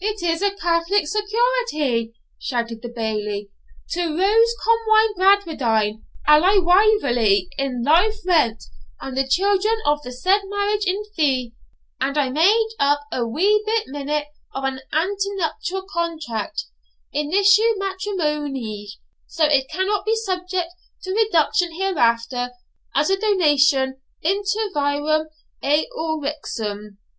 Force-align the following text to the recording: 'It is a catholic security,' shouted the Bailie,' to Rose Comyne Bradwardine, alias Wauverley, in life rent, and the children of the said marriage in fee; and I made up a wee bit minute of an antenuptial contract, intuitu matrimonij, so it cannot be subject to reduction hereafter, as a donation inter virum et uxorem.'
'It 0.00 0.22
is 0.22 0.40
a 0.40 0.50
catholic 0.56 1.04
security,' 1.06 2.14
shouted 2.38 2.80
the 2.80 2.88
Bailie,' 2.88 3.50
to 3.90 4.16
Rose 4.16 4.54
Comyne 4.64 5.12
Bradwardine, 5.16 6.02
alias 6.26 6.64
Wauverley, 6.64 7.48
in 7.58 7.82
life 7.82 8.16
rent, 8.24 8.64
and 9.02 9.14
the 9.14 9.28
children 9.28 9.76
of 9.84 10.00
the 10.00 10.10
said 10.10 10.40
marriage 10.46 10.86
in 10.86 11.02
fee; 11.14 11.52
and 12.00 12.16
I 12.16 12.30
made 12.30 12.70
up 12.78 13.02
a 13.12 13.26
wee 13.26 13.62
bit 13.66 13.82
minute 13.88 14.28
of 14.54 14.64
an 14.64 14.80
antenuptial 14.94 15.82
contract, 15.92 16.64
intuitu 17.14 17.76
matrimonij, 17.76 18.92
so 19.26 19.44
it 19.44 19.68
cannot 19.68 20.06
be 20.06 20.16
subject 20.16 20.70
to 21.02 21.10
reduction 21.12 21.74
hereafter, 21.74 22.52
as 22.94 23.10
a 23.10 23.18
donation 23.20 24.00
inter 24.22 24.70
virum 24.74 25.26
et 25.60 25.84
uxorem.' 25.94 26.96